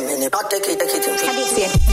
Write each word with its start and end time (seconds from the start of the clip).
that 0.00 1.83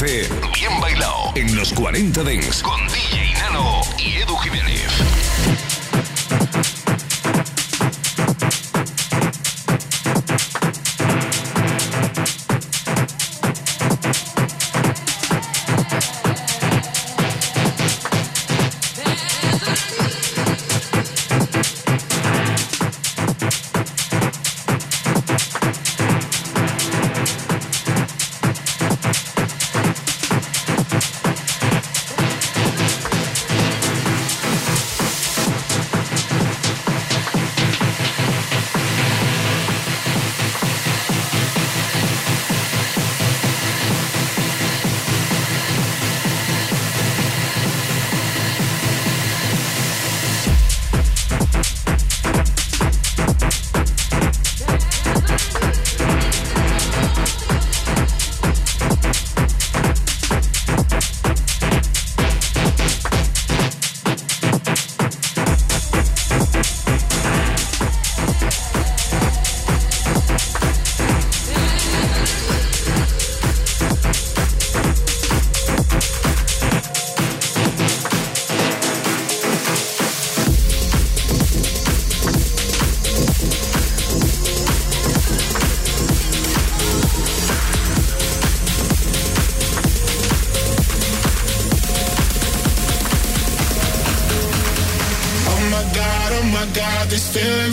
de 0.00 0.26
9 0.28 0.28
a 0.30 0.40
11, 0.40 0.50
bien 0.54 0.80
bailado 0.80 1.32
en 1.34 1.54
los 1.56 1.72
40 1.72 2.22
Dents 2.22 2.62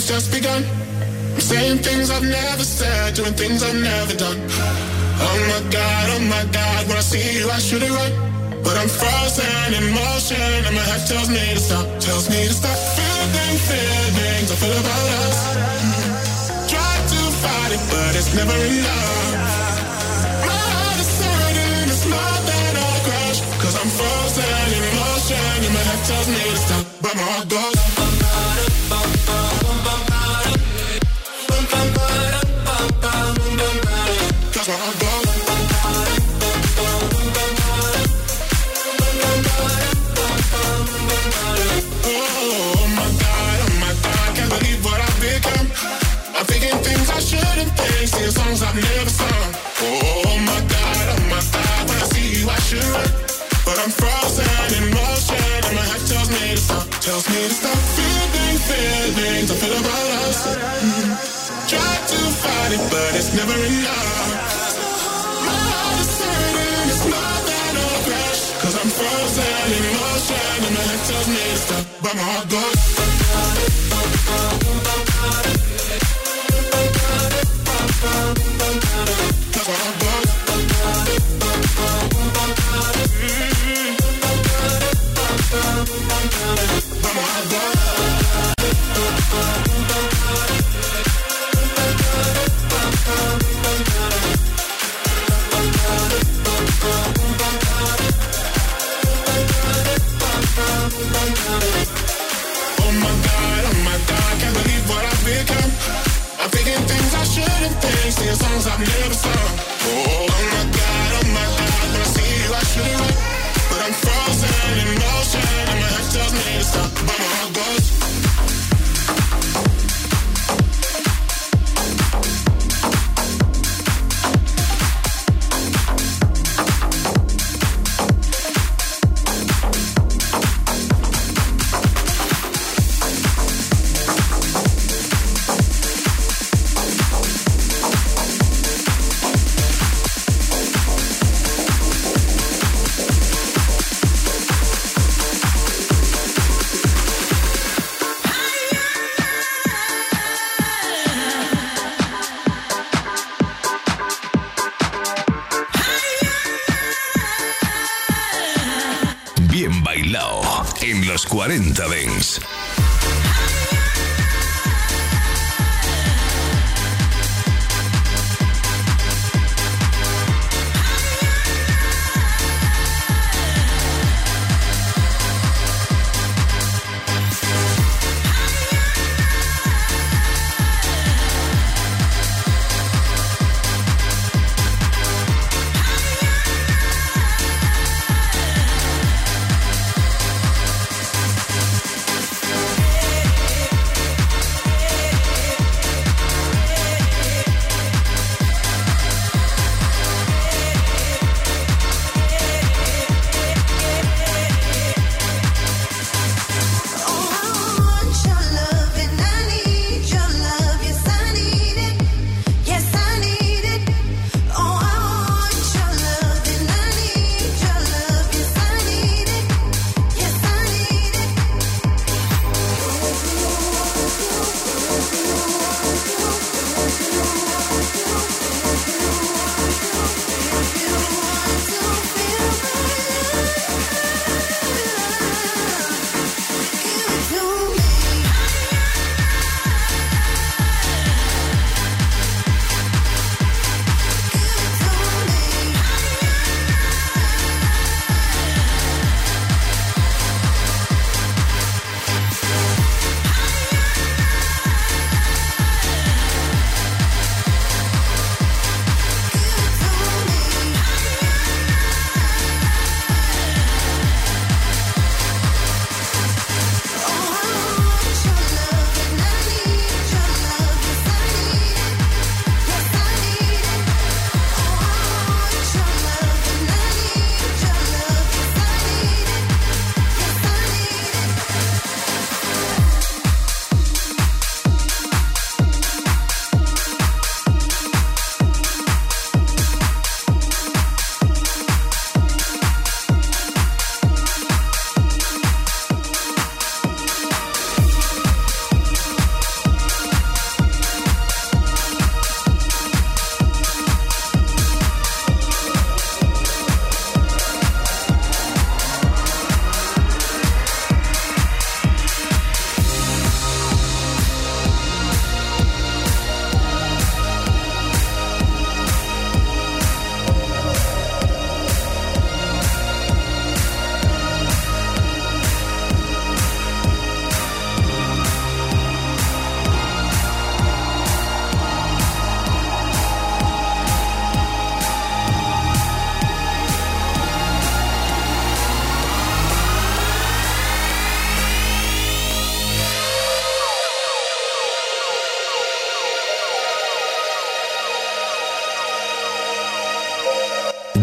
just 0.08 0.32
begun. 0.32 0.64
I'm 1.36 1.42
saying 1.42 1.80
things 1.84 2.10
I've 2.10 2.24
never 2.24 2.64
said, 2.64 3.14
doing 3.14 3.34
things 3.34 3.62
I've 3.62 3.76
never 3.76 4.16
done. 4.16 4.40
Oh 5.20 5.38
my 5.52 5.62
god, 5.68 6.06
oh 6.16 6.24
my 6.32 6.46
god, 6.48 6.88
when 6.88 6.96
I 6.96 7.04
see 7.04 7.20
you, 7.36 7.52
I 7.52 7.60
should 7.60 7.84
have 7.84 7.92
run. 7.92 8.12
But 8.64 8.80
I'm 8.80 8.88
frozen 8.88 9.68
in 9.76 9.84
motion, 9.92 10.40
and 10.64 10.74
my 10.74 10.86
head 10.88 11.04
tells 11.12 11.28
me 11.28 11.44
to 11.52 11.60
stop, 11.60 11.86
tells 12.00 12.32
me 12.32 12.40
to 12.48 12.56
stop. 12.56 12.78
Feeling 12.96 13.60
feelings 13.68 14.48
I 14.48 14.56
feel 14.56 14.80
about 14.80 15.08
us. 15.28 15.38
Try 16.72 16.94
to 17.12 17.20
fight 17.44 17.72
it, 17.76 17.84
but 17.92 18.12
it's 18.16 18.32
never 18.32 18.56
enough. 18.56 19.28
My 20.48 20.56
heart 20.72 21.00
is 21.04 21.12
hurting, 21.20 21.88
it's 21.92 22.06
more 22.08 22.40
than 22.48 22.74
a 22.80 22.90
crush. 23.04 23.40
Cause 23.60 23.76
I'm 23.76 23.92
frozen 23.92 24.68
in 24.72 24.86
motion, 25.04 25.52
and 25.68 25.74
my 25.76 25.84
head 25.84 26.02
tells 26.08 26.28
me 26.32 26.44
to 26.48 26.60
stop, 26.64 26.86
but 27.04 27.14
my 27.20 27.28
heart 27.28 27.50
goes. 27.52 27.76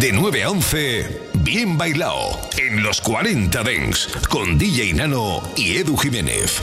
De 0.05 0.13
9 0.13 0.43
a 0.43 0.51
11, 0.51 1.31
Bien 1.33 1.79
Bailao, 1.79 2.39
en 2.59 2.83
los 2.83 3.01
40 3.01 3.63
Dengs, 3.63 4.07
con 4.29 4.59
DJ 4.59 4.93
Nano 4.93 5.43
y 5.57 5.79
Edu 5.79 5.97
Jiménez. 5.97 6.61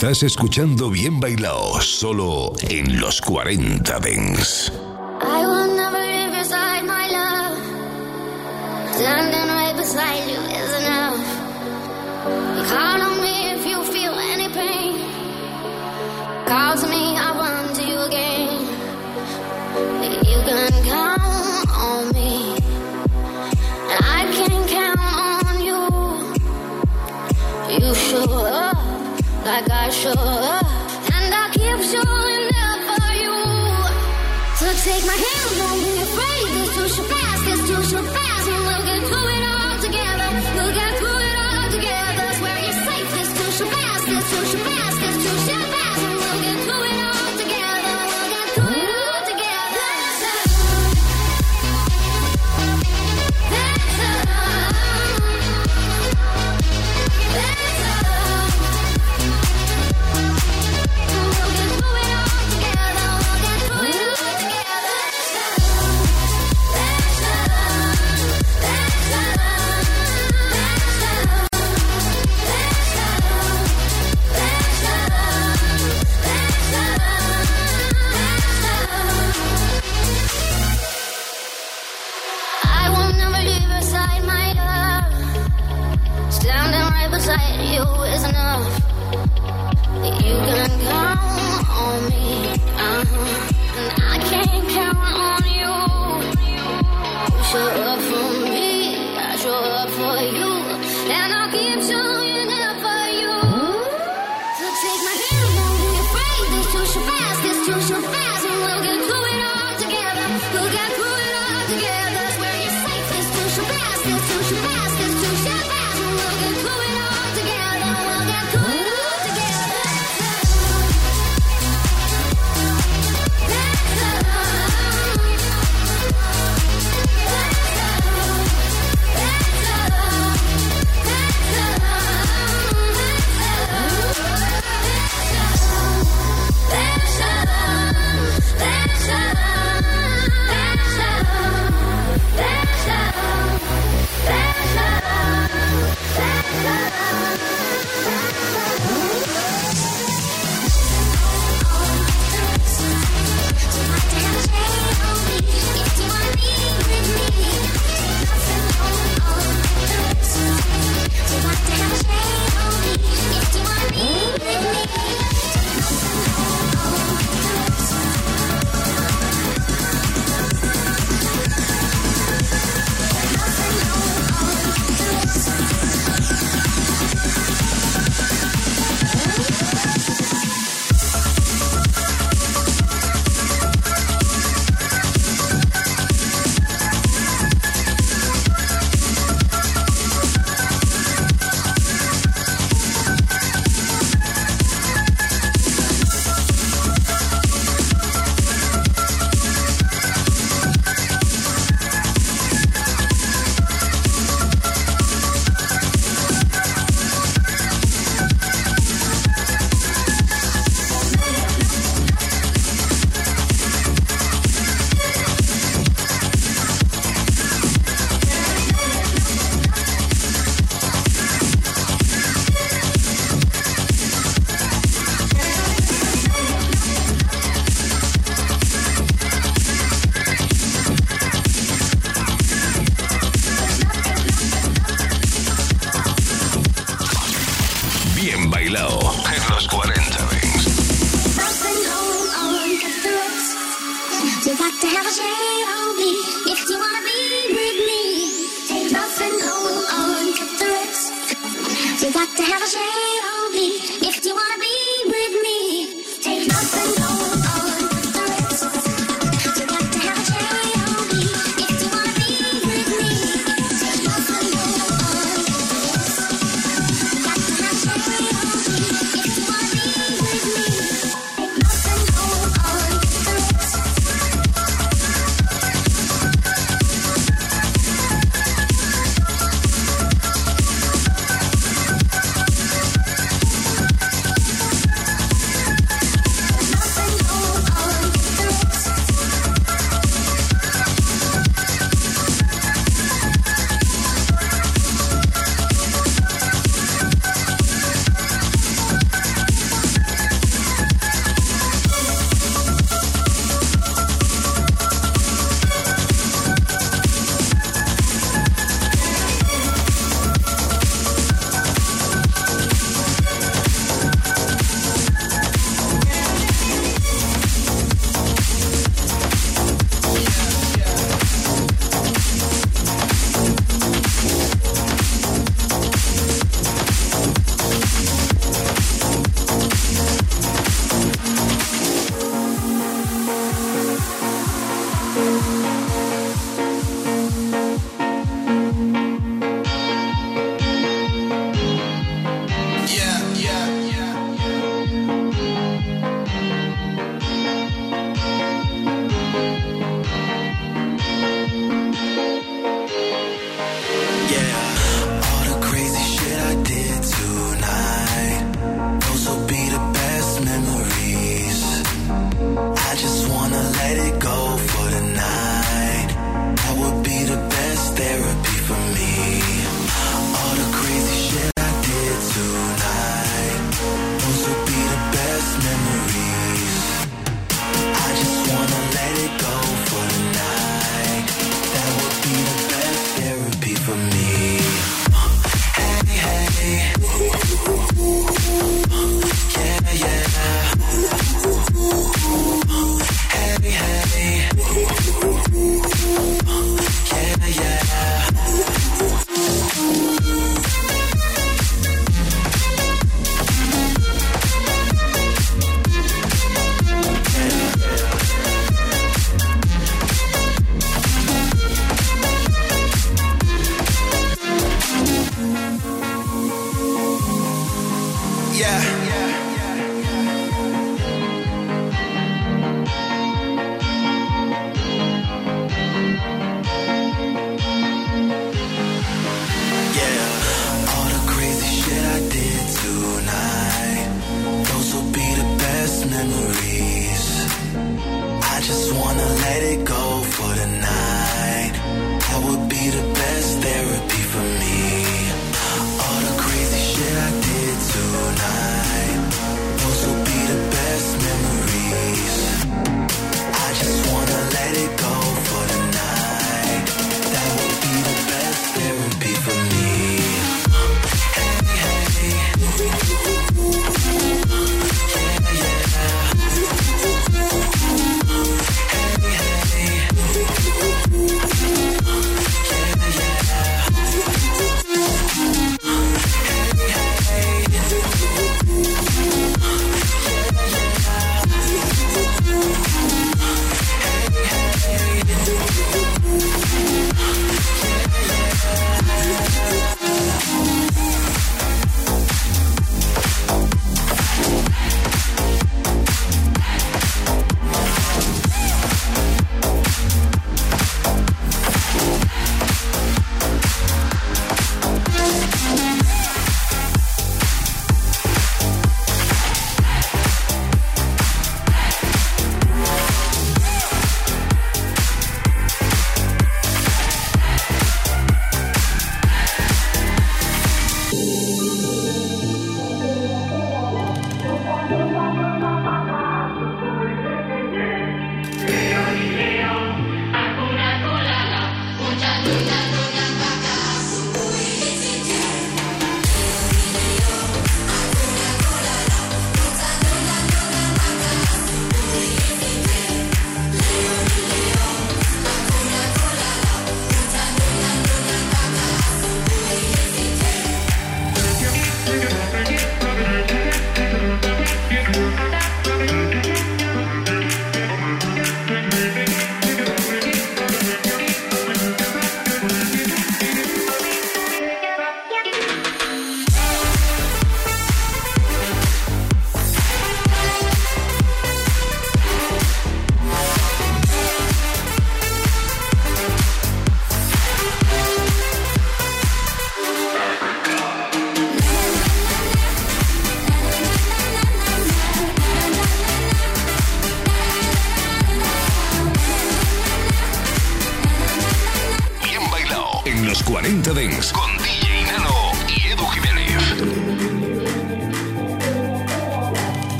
Estás 0.00 0.22
escuchando 0.22 0.90
Bien 0.90 1.18
Bailao, 1.18 1.80
solo 1.80 2.52
en 2.68 3.00
los 3.00 3.20
40 3.20 3.98
Dens. 3.98 4.72
I 5.20 5.44
will 5.44 5.74
never 5.74 5.98
live 5.98 6.30
beside 6.38 6.84
my 6.84 7.10
love. 7.10 7.58
Call 12.68 13.02
on 13.02 13.20
me 13.20 13.50
if 13.50 13.66
you 13.66 13.82
feel 13.92 14.14
any 14.14 14.48
pain. 14.54 14.94
And 29.88 31.32
I 31.32 31.48
keep 31.50 31.80
showing 31.80 32.52
up 32.68 32.80
for 32.88 33.08
you. 33.22 33.36
So 34.58 34.66
take 34.84 35.04
my 35.06 35.16
hand, 35.16 35.50
don't 35.56 35.80
be 35.80 35.92
afraid 36.02 36.48
that 36.56 36.76
you 36.76 36.88
should 36.90 37.08
pass. 37.08 37.47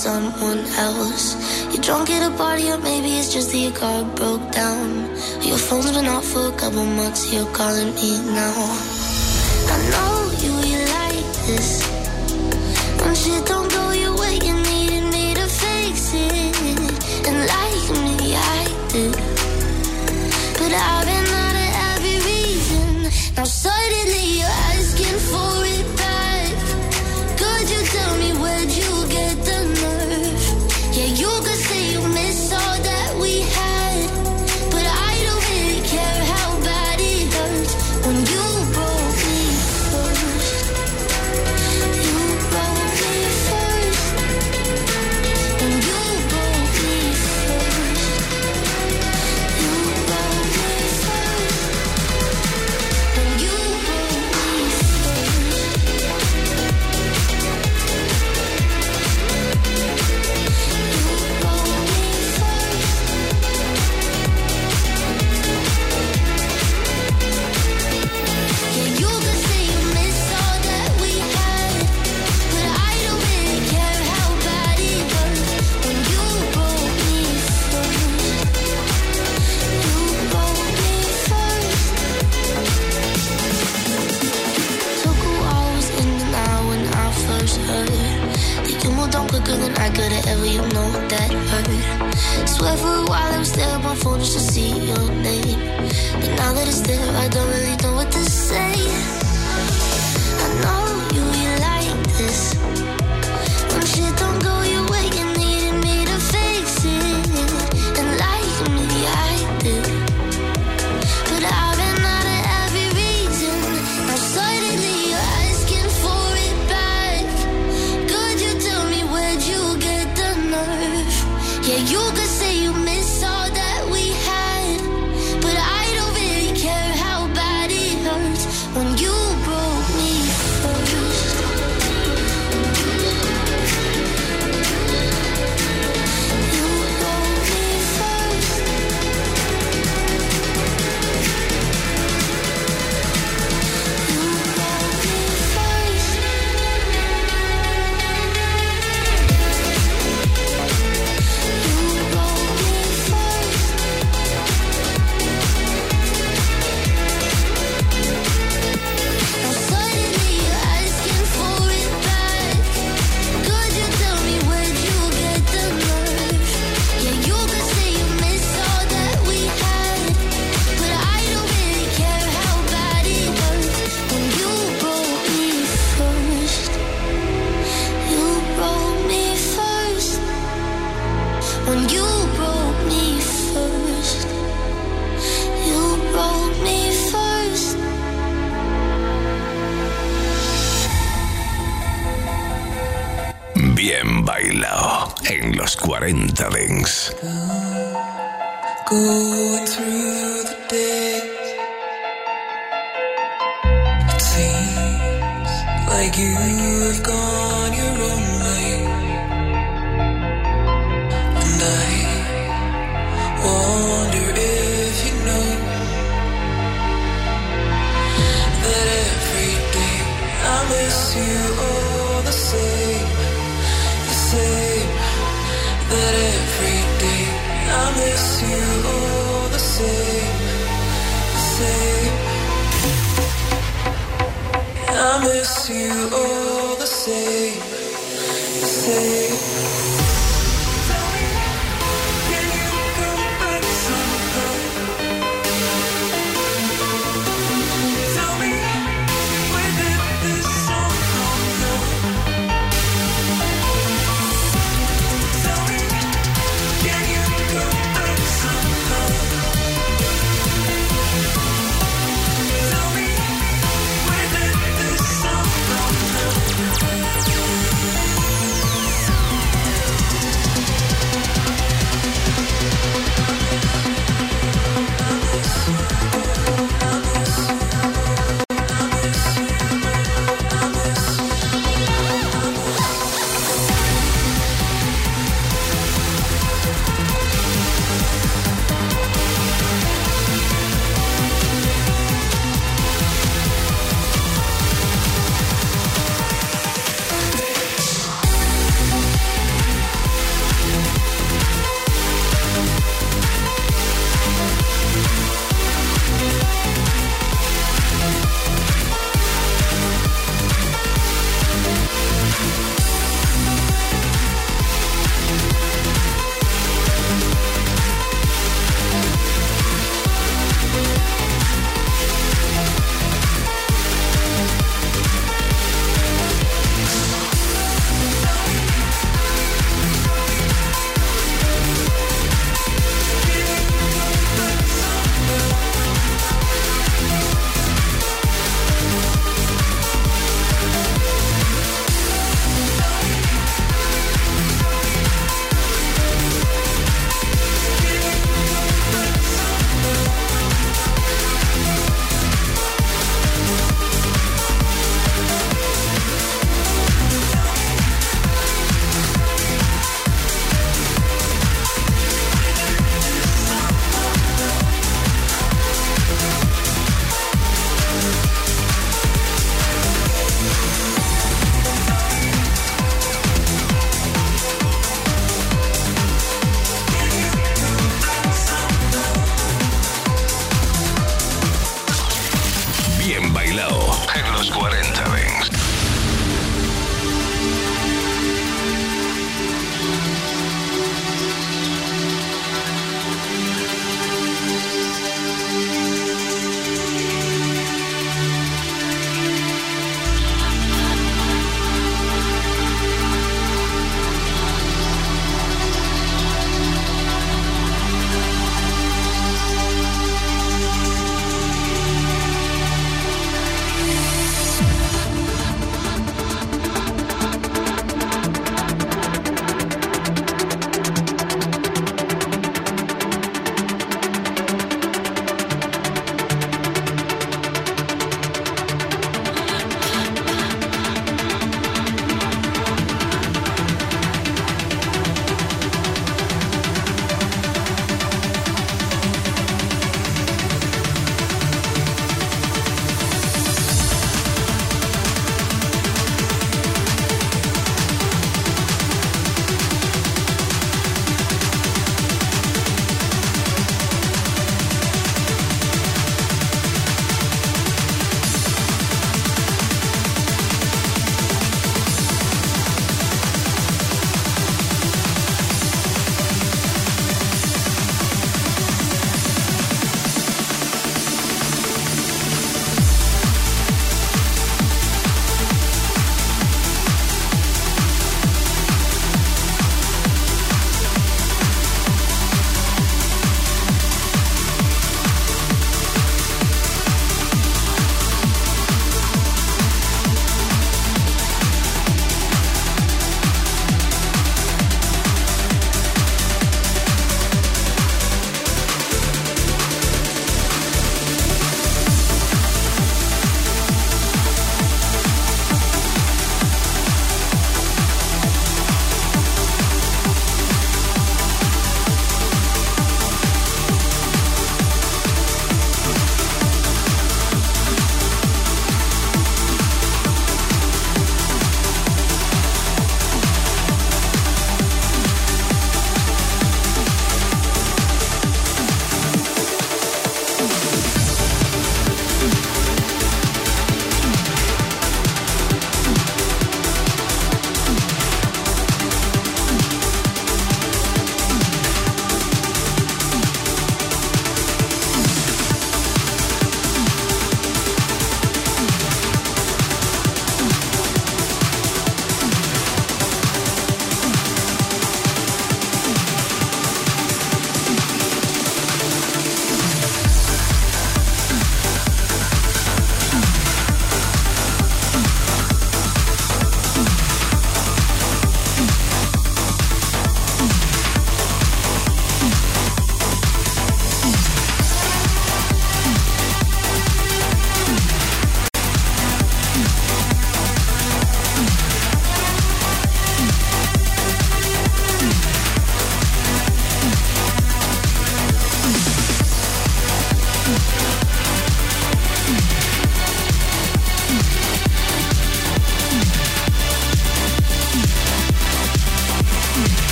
someone 0.00 0.64
else. 0.86 1.26
You're 1.70 1.82
drunk 1.82 2.08
at 2.10 2.22
a 2.26 2.34
party, 2.36 2.70
or 2.70 2.78
maybe 2.78 3.18
it's 3.18 3.32
just 3.32 3.50
that 3.52 3.58
your 3.58 3.72
car 3.72 4.02
broke 4.16 4.50
down. 4.50 4.88
Your 5.42 5.58
phone's 5.58 5.92
been 5.92 6.06
off 6.06 6.24
for 6.24 6.48
a 6.48 6.56
couple 6.56 6.84
months, 6.84 7.32
you're 7.32 7.52
calling 7.52 7.94
me 7.94 8.10
now. 8.32 8.89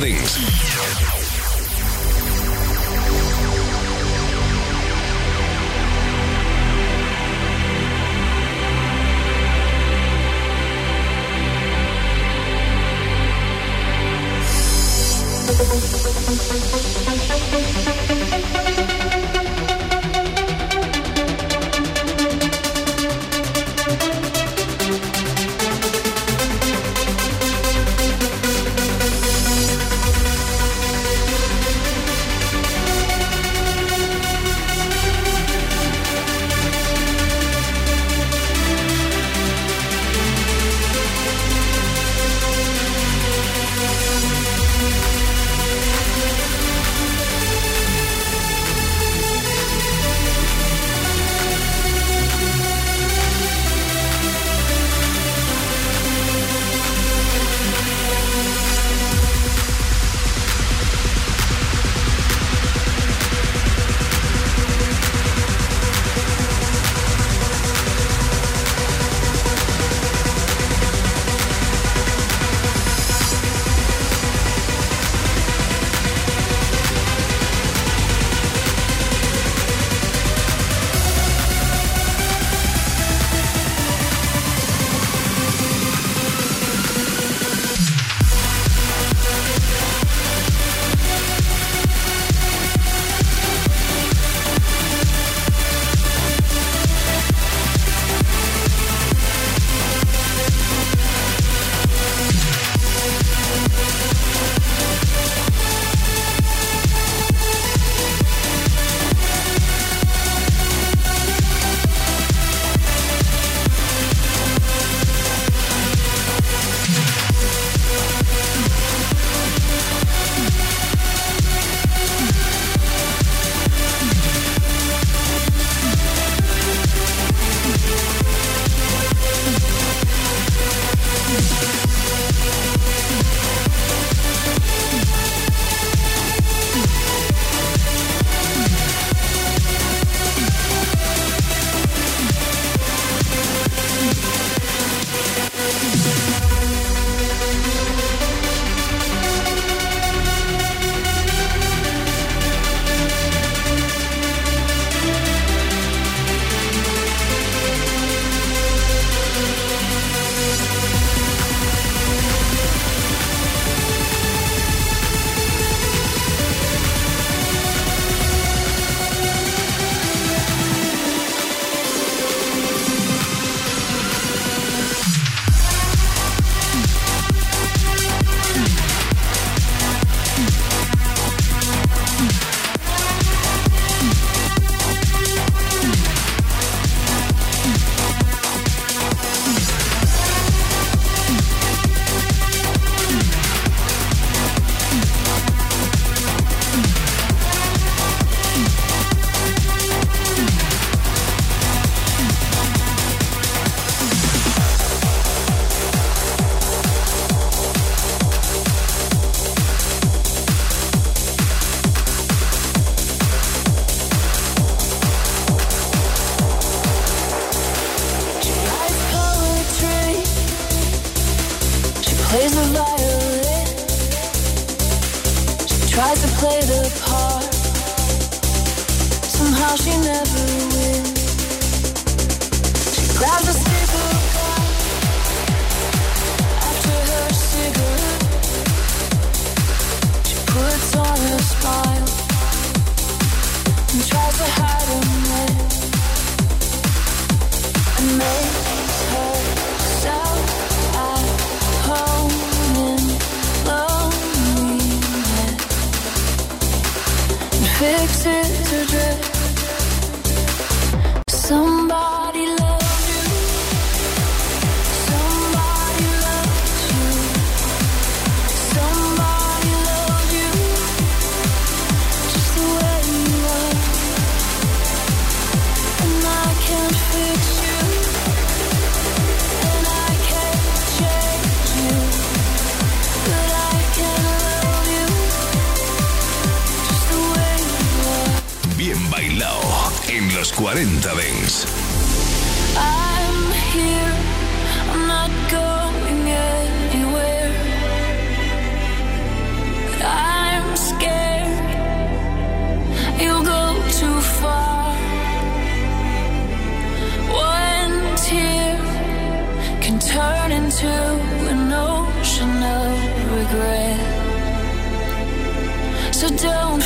de 0.00 0.23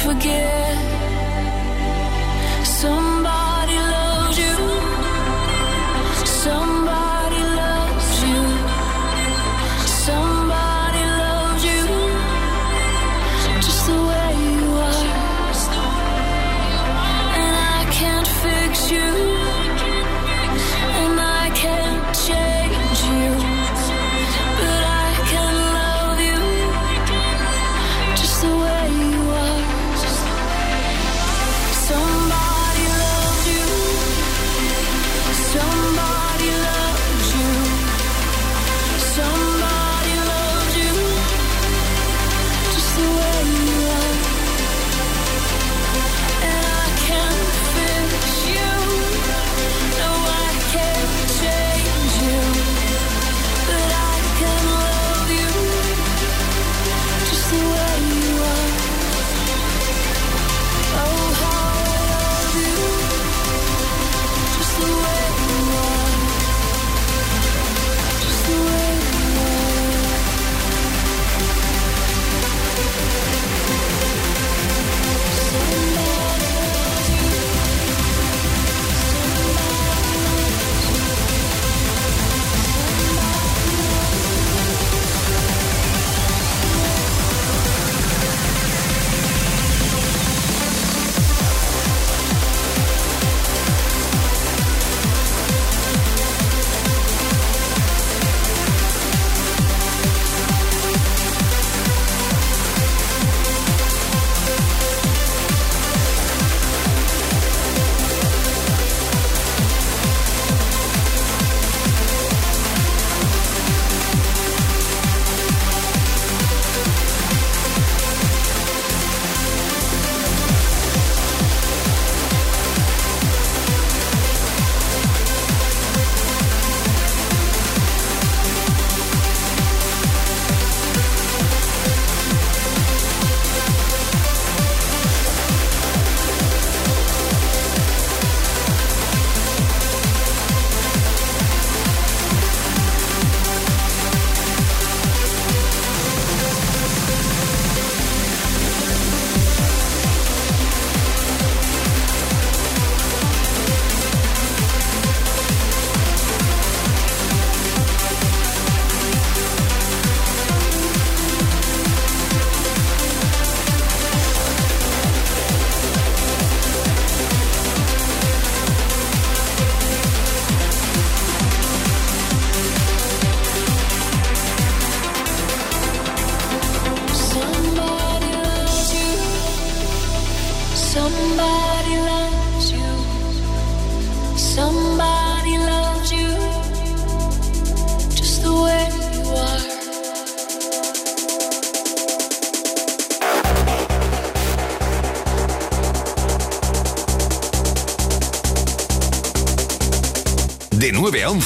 forget. 0.09 0.58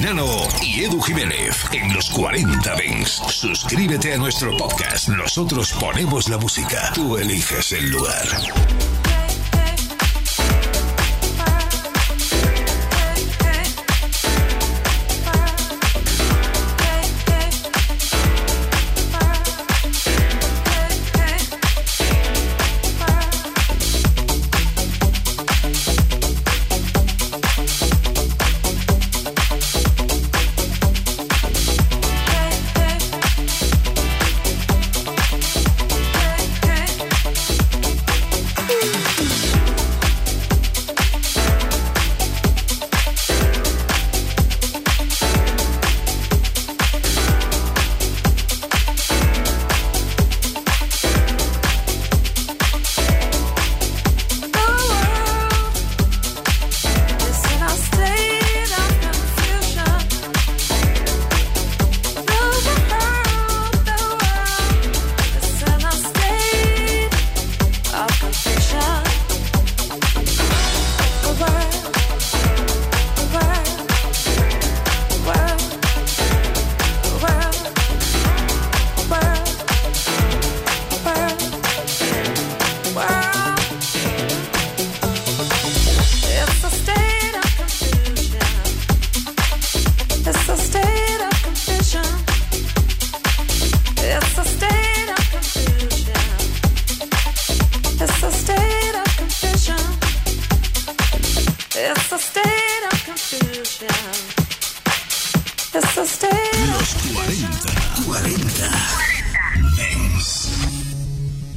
Nano 0.00 0.26
y 0.62 0.84
Edu 0.84 1.00
Jiménez 1.00 1.64
en 1.72 1.94
los 1.94 2.10
40 2.10 2.74
Dents. 2.74 3.22
Suscríbete 3.28 4.12
a 4.12 4.18
nuestro 4.18 4.54
podcast. 4.56 5.08
Nosotros 5.08 5.72
ponemos 5.80 6.28
la 6.28 6.36
música. 6.36 6.92
Tú 6.94 7.16
eliges 7.16 7.72
el 7.72 7.90
lugar. 7.90 8.28